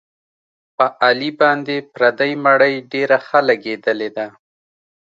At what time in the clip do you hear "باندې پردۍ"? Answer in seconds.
1.41-2.31